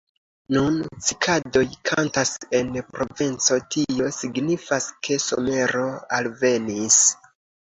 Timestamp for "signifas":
4.17-4.89